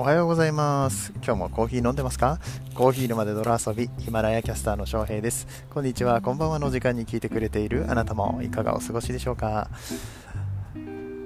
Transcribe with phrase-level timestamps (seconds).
[0.00, 1.12] おはようございます。
[1.16, 2.40] 今日もコーヒー飲んでますか？
[2.74, 5.66] コーヒー沼で泥遊びヒマラヤキャスターの翔平です。
[5.68, 6.22] こんにちは。
[6.22, 9.68] こんばんはの時間に聞いてくれているあなたもいかがお過ごしでしょうか？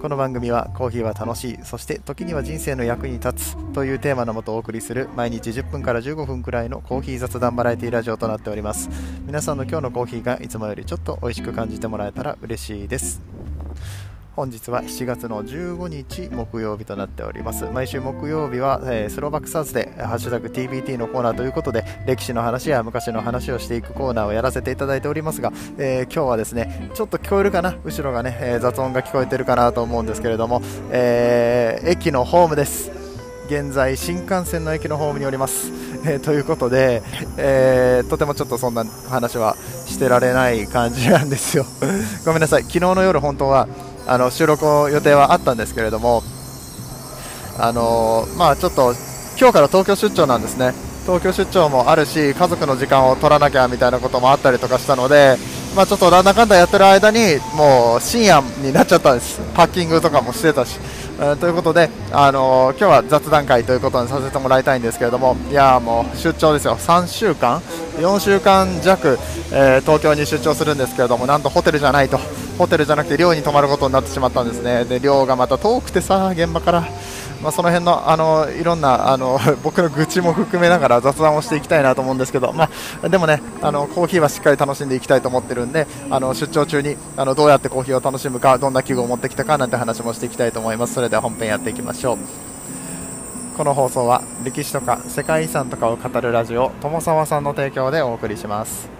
[0.00, 8.88] この番組はコーヒーは楽しいそして時には人生の役に立つというテーマのもとお送りする毎日10分から15分くらいのコーヒー雑談バラエティラジオとなっております。
[9.26, 13.20] 皆さんの今日のコーヒーがいつもよりちょっと美味しく感じてもらえたら嬉しいです。
[14.40, 17.66] 本日は7月の15日木曜日となっております。
[17.66, 27.76] 毎週木曜日は、えー、スローバックサーズでハッシュタグ TBT のコーナーということで歴史の話や昔の話をしていくコーナーをやらせていただいておりますが、えー、今日はですねちょっと聞こえるかな？
[27.84, 32.90] 後ろがね、えー、雑音が聞こえてるかなと思うんですけれども、え駅のホームです。
[33.48, 35.70] 現在新幹線の駅のホームにおります、
[36.06, 37.02] えということで、
[37.36, 39.54] えとてもちょっとそんな話は
[39.86, 41.66] してられない感じなんですよ。
[42.24, 42.62] ごめんなさい。
[42.62, 43.68] 昨日の夜本当は
[44.10, 46.24] あの収録の予定はあったんですけれども、
[47.60, 48.92] あのまあ、ちょっと
[49.38, 50.72] 今日から東京出張なんですね、
[51.06, 55.36] 東京出張もあるし、家族の時間を取らなきゃみたいなこともあったりとかしたので、
[55.76, 60.80] まあ、ちょっとなんだかんだやってる間に、もう深夜になっちゃったんです、パッキングとかもしてたし。
[61.20, 67.60] えー、ということで、あのー、今日は雑談会ということにさせてもらいたいんですけれども、いやもう出張ですよ、3週間、
[67.98, 69.18] 4週間弱、
[69.52, 72.18] えー、東京に出張するんですけれども、なんとホテルじゃないと。
[72.60, 74.84] ホテルじゃなくて寮に泊まることになってしまったんですね。
[74.84, 76.80] で寮がまた遠くてさ現場から、
[77.42, 82.68] まあ、その辺のあのいろんなあの 僕の愚痴も含めながら雑談をしていきたいなと思うんですけど、ま
[83.02, 90.92] あ、でもねあのコーヒーはしっかり楽しんでいきたいと思ってるんであの出張中にあのどうやってコーヒーを楽しむかどんな器具を持ってきたかなんて話もしていきたいと思います。
[90.92, 92.18] それでは本編やっていきましょう。
[93.56, 98.99] この放送は歴史とか世界遺産とかを語るラジオ友沢さんの提供でお送りします。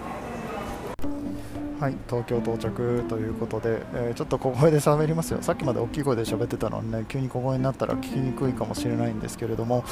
[1.81, 5.41] はい東京到着ということで、えー、ちょっと小声で喋りますよ。
[5.41, 9.83] さっきまで大きい声で喋ってたのにね急に小声になったら聞きにくいかもしれないんですけれども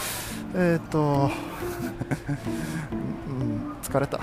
[0.55, 0.99] えっ、と、
[3.27, 4.19] うん、疲れた。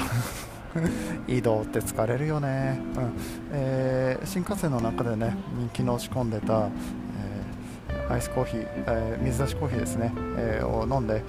[1.26, 3.12] 移動って疲れるよね、うん
[3.50, 6.68] えー、新幹線の中でね人気の仕込んでた
[8.08, 11.24] え、アイスコーヒー、えー、水出しコーヒーですね、えー、を飲んで、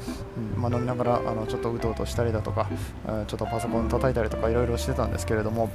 [0.55, 2.69] うんまあ、飲みながらあのちょっとうとうとしたりだとか、
[3.07, 5.71] え、ちょっとパソコン叩いたりとかいろいろしてたんですけれども、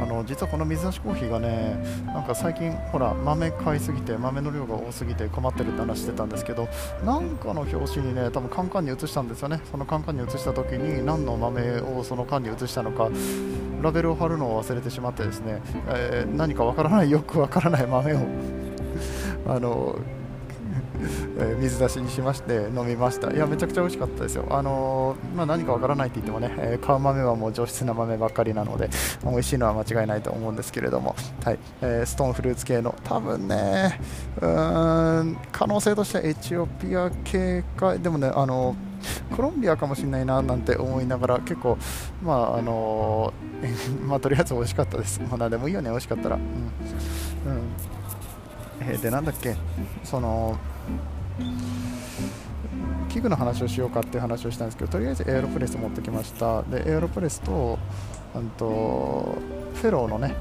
[0.00, 1.76] あの実はこの水出しコーヒーがね
[2.06, 6.68] なんか最近ほら豆買いすぎて豆の量が多すぎて困ってるって話してたんですけど
[7.04, 9.60] なんかの表紙にね多分カンカンに移したんですよね。
[9.70, 13.10] そのカンカンに移した時に何の豆をその缶に移したのか
[13.82, 18.18] ラベルを貼るのを忘れてしまってですね、えー、何かわからないよくわからない豆を
[19.46, 19.98] あの
[21.60, 23.30] 水出しにしまして飲みました。
[23.32, 24.46] いやめちゃくちゃ美味しかったですよ。
[24.50, 28.90] あのー、まあ、何かわからないって言ってもね、えー、買う豆はもう上質な豆ばっかりなので
[29.24, 31.14] 美味しいのは間違いないと思うんですけれども、
[31.44, 31.58] はい。
[31.80, 34.00] えー、ストーンフルーツ系の多分ね
[34.40, 37.96] うん可能性としてはエチオピア系か。
[37.96, 38.74] でもねあの
[39.34, 41.78] コロンビアかもしれないななんて思いながら結構
[42.22, 43.32] まああの
[44.06, 45.20] まあとりあえず美味しかったです。
[45.20, 46.36] まあでもいいよね美味しかったら。
[46.36, 46.48] うん、うん。
[48.80, 49.56] えー、でなんだっけ？
[50.04, 50.56] その
[53.08, 56.62] 器具の話をしようかっていう話をしたんですけどとりあえずエアロプレス持ってきました。
[56.62, 57.78] でエアロプレスと
[58.56, 59.36] と
[59.74, 60.34] フェローのね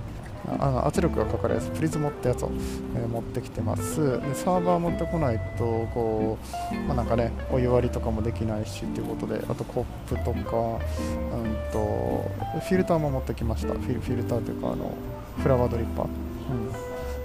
[0.59, 2.51] あの圧力がかかるやつプリズモってやつを、
[2.95, 4.19] えー、持ってきてます。
[4.21, 6.37] でサーバー持ってこないとこ
[6.71, 12.29] う、まあ、なんかねお湯割りとかもできないしということであとコップとか、うんと、
[12.61, 13.73] フィルターも持ってきました。
[13.73, 14.93] フィルフィルターというかあの
[15.37, 16.11] フラワードリッパー、うん。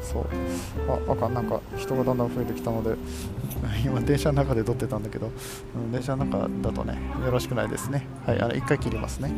[0.03, 0.27] そう。
[1.09, 2.97] あ赤なんか人がだんだん増えてきたので
[3.85, 5.31] 今電車の中で撮ってたんだけど、
[5.77, 8.07] うん、電車の中だとねよろしくないですね。
[8.27, 9.33] はいあの1回切りますね。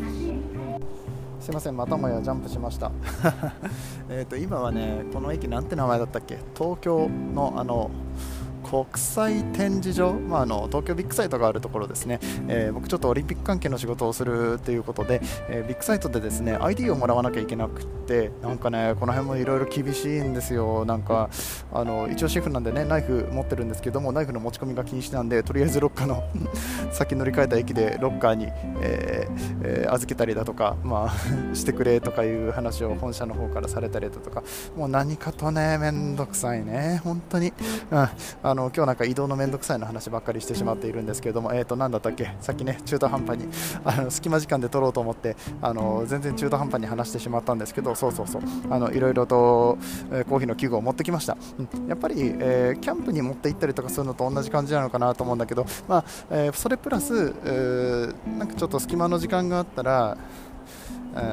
[1.41, 2.91] すいませんまたもやジャンプしました。
[4.09, 6.39] えと今はねこの駅なんて名前だったっけ？
[6.57, 7.91] 東京のあの
[8.69, 20.85] 国際展示場、まあ、あの東京ビッグサイトがあるところですね、えー、僕ちょっとオリンピック関係の仕事をするということで、えー、ビッグサイトでですね ID をもらわなきゃいけなくてなんかねこの辺もいろいろ厳しいんですよ。
[20.85, 21.31] なんか
[21.73, 26.25] あの一応シェフなんでねナイフ持ってるんですけどもナイフの持ち込みが禁止なんでとりあえずロッカーの
[26.93, 28.49] 先乗り換えた駅でロッカーに、
[28.81, 31.12] えーえー、預けたりだとか、まあ、
[31.55, 34.43] してくれとかいう話を本社の方からされたりだとか。
[34.77, 37.00] もう何かとねめんどくさいね。
[37.05, 37.53] 本当に、
[37.91, 38.09] うん、
[38.43, 42.31] あの今日なんか移動の面倒くさいの話ばっかりしてしまっているんですけれども、えー、と何だったっけ？
[42.41, 43.49] さっきね中途半端に
[43.85, 48.43] あの隙間時間で撮ろうと思ってあの全然中途半端に話してしまったんですけどそうそうそう。
[48.71, 49.79] あのいろいろと、
[50.11, 60.17] えー、コーヒーの器具を持ってきました、うん、やっぱり、えー、キャンプに持って行ったりとかするのと同じ感じなのかなと思うんだけど、まあえー、それプラス、えー、なんかちょっと隙間の時間があったら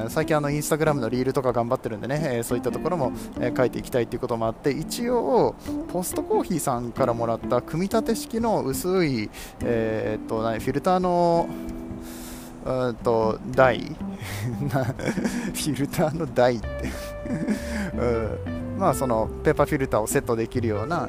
[0.08, 5.54] 最近あのインスタグラムのリールとか頑張ってるんでね、えそういったところも、え書いていきたいということもあって一応
[5.92, 9.28] ポストコーヒーさんからもらった組み立て式の薄い、
[9.60, 11.48] えー、っとフィルターの
[12.64, 13.80] うんと台。
[13.80, 16.68] フィルターの台って。
[17.96, 21.08] うん、まあそのペーパーフィルターをセットできるような、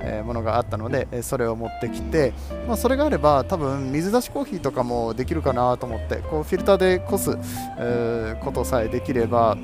[0.00, 2.32] え、ものがあったのでそれを持ってきて、
[2.66, 7.38] まあ、それがあれば多分水出しコーヒーとかもできるかなと思ってこうフィルターでこす、
[7.78, 9.56] えー、ことさえできれば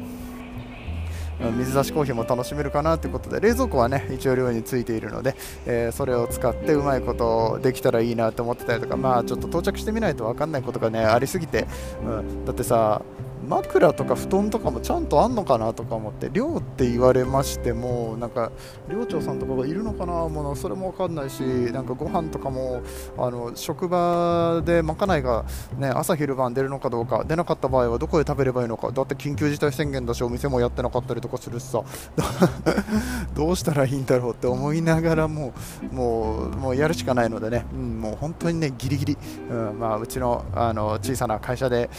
[1.56, 5.34] 水出しコーヒーも楽しめるかなということで冷蔵庫はね一応量についているので、
[5.66, 11.66] えー、それを使ってうまいことできたらいいなと思ってたりとかまあちょっと到着してみないと分かんないことがねありすぎて、
[12.00, 13.02] うん、だってさ
[13.44, 18.50] 枕とか布団とかもちゃんとあんのかなとか思って寮って言われましてもなんか
[18.88, 22.82] 寮長さんとかがいるのかなもうそれも分かんないしなんかご飯とかも
[23.18, 25.44] あの職場でまかないが、
[25.78, 31.82] ね、朝昼晩出るのかどうか出なかった場合はどこで食べればいいのかだって緊急事態宣言だしお店もやってなかったりとかするしさ。
[33.34, 35.52] どうしたらいいんだろうって思いながらも
[35.90, 39.18] もうもうやるしかないのでね、うん、もう本当にねギリギリ、
[39.50, 41.90] うんまあ、うちのあの小さな会社で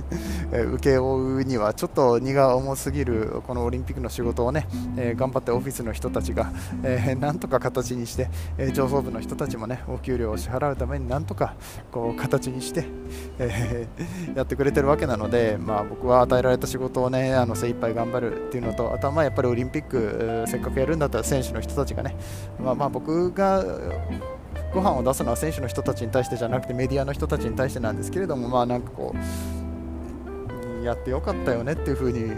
[0.74, 6.52] 受請け負うにはちょっと荷が重すぎるこのオリンピックの仕事をね、えー、頑張ってオフィスの人たちが、
[6.82, 8.28] えー、なんとか形にして、
[8.58, 11.54] えー、上層部の人たちもねお給料を支払うためになんとか
[11.90, 12.84] こう形にして、
[13.38, 22.14] えー、やってくれてるわけなので、まあ、僕は与えられた仕事をねあの精一杯頑張るっていうのとあとはまあやっぱりオリンピックせっかくやるんだったら選手の人たちがね、
[22.62, 23.64] まあ、まあ僕が
[24.74, 29.63] ご飯を出すのは選手の人たちに対してじゃなくてメディアの人たちに対してなんですけれども、まあなんかこう
[30.84, 32.30] やってよかったよねっていう風に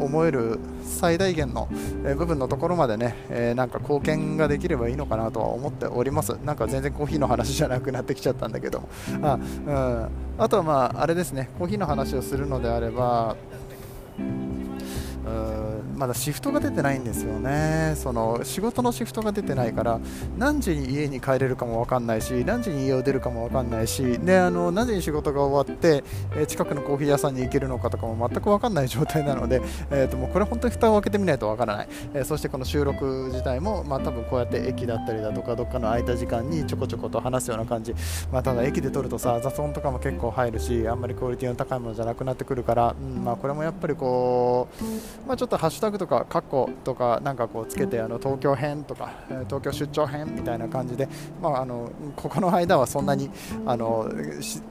[0.00, 1.68] 思える最大限の
[2.16, 6.36] 部分のところまでね、えー、なんか貢献ができればいいのかなとは思っております。
[6.44, 8.88] なんか全然コーヒーの話じゃなくなってきちゃったんだけども。
[9.22, 10.08] あ,、うん、
[10.38, 13.36] あとはまああれですね、コーヒーの話をするのであれば、
[15.96, 17.94] まだシフトが出てないんですよね。
[17.96, 20.00] その仕事のシフトが出てないから
[20.38, 26.04] 何時に家に帰れるかも分かんないし何時に家を出るかも分かんないしであの何時に仕事が終わって、
[26.36, 37.94] え近くのコーヒー屋さんに行けるのかとかも全く分かんない状態なので、 えー、ともうこれ本当に蓋を開けてみないと分からない、えー、そしてこの収録自体も、まあ、多分こうやって駅だったりだとかどっかの空いた時間にちょこちょこと話すような感じ、
[38.32, 49.12] まあ、ただ駅で撮るとさ雑音とかも結構入るしあんまりクオリティの高いものじゃなくなってくるから、うんまあ、これもやっぱりこう、まあ、ちょっとハッシュタグタグとかカッコとかなんかこうつけてあの東京編とか
[49.46, 51.08] 東京出張編みたいな感じで、
[51.40, 53.30] まあ、あのここの間はそんなに
[53.64, 54.10] あの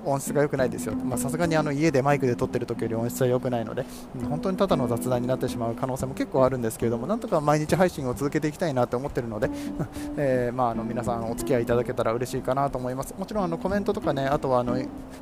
[0.04, 3.86] 音質が良くないですよさすがにあの家でマイクで撮ってる時より音質は良くないので
[4.30, 9.50] 本当にただの雑談になってしまう可能性も結構あるんですけれどもなんとか毎日配信を続けていきたいなと思ってるので、
[10.18, 13.14] えー、まあ、あの皆さんお付き合いいただけたら嬉しいかなと思います。
[13.18, 14.78] もちろんあのコメントとかねあとはあの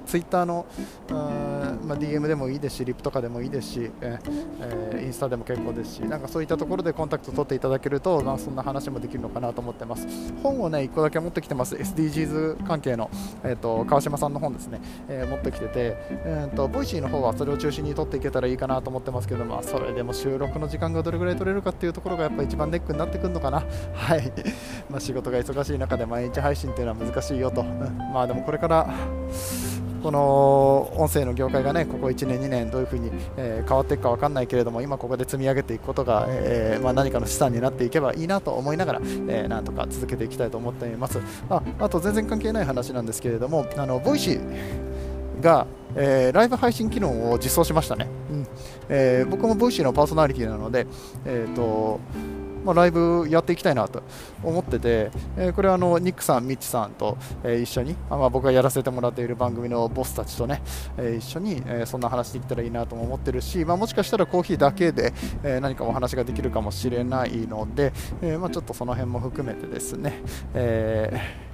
[0.05, 0.65] ツイッターの、
[1.85, 10.07] まあ、DM でもいいですしリプとかでもいいですし、えー、インスタでも結構ですしなんかそういったところでコンタクト取っていただけると、まあ、そんな話もできるのかなと思ってます。
[10.41, 11.75] 本をね1個だけ持ってきてます。
[11.75, 13.09] SDGs 関係の、
[13.43, 23.63] えーと、川島さんの本ですね、えー、持ってきてて、えーと、 Voicy の方はそれを中心に取っていけたらいいかなと思ってますけど、まあ、それでも収録の時間がどれぐらい取れるかっていうところがやっぱ一番ネックになってくるのかな。
[23.93, 24.31] はい。
[24.89, 28.89] ま仕事が忙しい中で毎日配信っていうのは難しいよと、まあでもこれから
[30.03, 41.19] この音声の業界がねここ1年、2年どういうふうに、えー、変わっていくか分かんないけれども今ここで積み上げていくことが、えー、まあ、何かの資産になっていけばいいなと思いながら、えー、なんとか続けていきたいと思っています。
[41.49, 48.47] ああと全然関係ない話なんですけれどもあの Voicy がえー、ライブ配信機能を実装しましたね、うん。
[48.89, 50.87] えー、僕も Voicy のパーソナリティなので、
[51.23, 51.99] えーと
[52.63, 54.03] まあ、ライブやっていきたいなと
[54.43, 60.61] 思ってて、えー、これはあのニックさん、ミッチさんと、えー、一緒に、あまあ、僕がやらせてもらっている番組のボスたちとね、
[60.97, 70.21] えー、一緒に、えそんな話できたらいいなとも思ってるし、まあ、もしかしたらコーヒーだけで、え何かお話ができるかもしれないので、えまあ、ちょっとその辺も含めてですね、
[70.53, 71.53] えー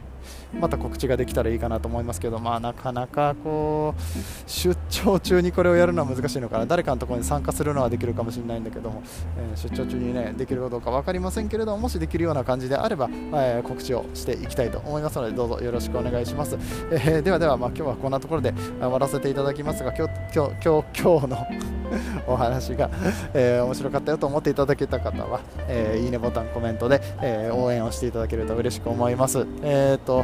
[0.54, 6.66] また告知ができたらいいかなと思いますけど、まあ、なかなかこう出張中にこれをやるのは難しいのかな。
[6.66, 9.04] 誰かのところに参加するのはできるかもしれないんだけども、
[9.38, 16.58] えー、出張中に、ね、できるかどうか分かりませんけれどももしできるような感じであれば、えー、告知をしていきたいと思いますのでどうぞよろしくお願いします、
[16.92, 21.48] えー、ではでは、まあ、今日はこんなところで終わらせていただきますが今日今日今日今日の
[22.28, 22.90] お話が、
[23.34, 29.46] えー、面白かったよと思っていただけた方は、え、いいねボタンコメントで、え、応援をしていただけると嬉しく思います。
[29.64, 30.24] えっ、と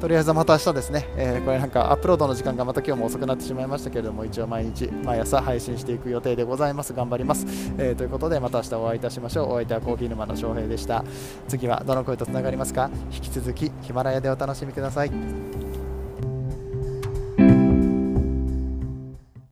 [0.00, 6.92] とりあえずまた明日ですね、えー、これなんかアップロードの時間がまた今日も遅くなってしまいましたけれども、一応毎日、毎朝配信していく予定でございます。
[6.92, 7.44] 頑張ります。
[7.78, 9.52] えー、ということで、また明日お会いいたしましょう。
[9.52, 11.04] お相手はコーヒー沼の翔平でした。
[11.48, 12.90] 次はどの声とつながりますか？
[13.12, 15.67] 引き続きヒマラヤでお楽しみください。